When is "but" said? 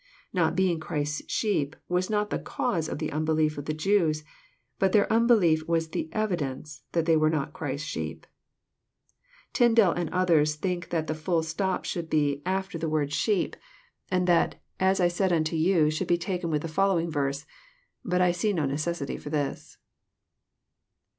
4.79-4.93, 18.03-18.21